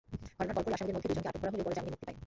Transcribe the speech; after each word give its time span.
ঘটনার 0.37 0.55
পরপরই 0.55 0.75
আসামিদের 0.77 0.95
মধ্যে 0.95 1.09
দুজনকে 1.09 1.29
আটক 1.29 1.41
করা 1.43 1.51
হলেও 1.53 1.65
পরে 1.65 1.77
জামিনে 1.77 1.93
মুক্তি 1.93 2.05
পায়। 2.07 2.17